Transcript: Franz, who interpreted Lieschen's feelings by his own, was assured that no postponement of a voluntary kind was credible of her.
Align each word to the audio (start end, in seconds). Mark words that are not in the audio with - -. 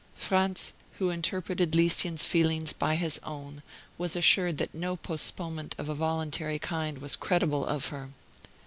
Franz, 0.15 0.73
who 0.93 1.11
interpreted 1.11 1.75
Lieschen's 1.75 2.25
feelings 2.25 2.73
by 2.73 2.95
his 2.95 3.19
own, 3.23 3.61
was 3.99 4.15
assured 4.15 4.57
that 4.57 4.73
no 4.73 4.95
postponement 4.95 5.75
of 5.77 5.89
a 5.89 5.93
voluntary 5.93 6.57
kind 6.57 6.97
was 6.97 7.15
credible 7.15 7.63
of 7.63 7.89
her. 7.89 8.09